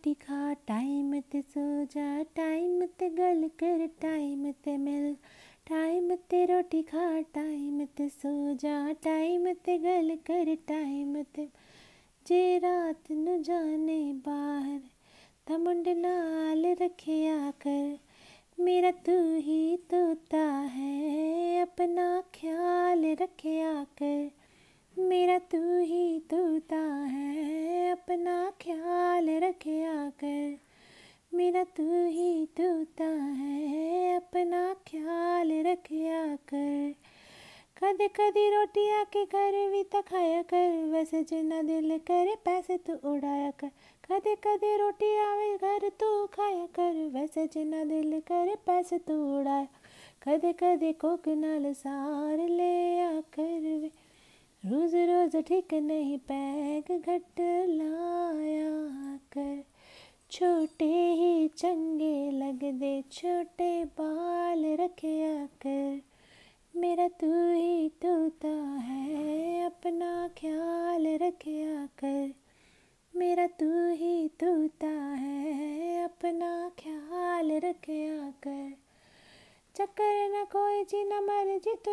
[0.00, 5.12] रोटी खा टाइम ते सो जा टाइम ते गल कर टाइम ते मिल।
[5.66, 11.46] टाइम ते रोटी खा टाइम ते सो जा टाइम ते गल कर टाइम ते
[12.26, 17.36] जे रात न जाने बाहर मुंडे नाल रखिया
[17.66, 17.98] कर
[18.58, 20.44] मेरा तू ही तोता
[20.76, 23.72] है, अपना ख्याल रखिया
[24.02, 24.30] कर
[24.96, 25.58] मेरा तू
[31.76, 36.94] तू ही तोता है, अपना ख्याल रखिया कर।
[37.76, 42.94] कद कदी रोटी आके घर भी तो खाया कर वैसे जिन्ना दिल करे पैसे तू
[43.10, 43.70] उड़ाया कर।
[44.04, 49.66] कदे कदे रोटी आवे घर तू खाया कर वैसे जिन्ना दिल करे पैसे तू उड़ाया।
[50.22, 53.90] कदे कदे कोक नाल सार ले आ कर वे।
[54.64, 58.70] रोज रोज ठीक नहीं पैग घट लाया
[59.32, 59.62] कर।
[60.32, 66.00] छोटे ही चंगे लगदे छोटे बाल रखिया कर
[66.76, 72.34] मेरा तू ही तोता है, अपना ख्याल रखिया कर
[73.14, 78.72] मेरा तू ही तोता है, अपना ख्याल रखिया कर
[79.76, 81.74] चक्कर न कोई जी न मर जी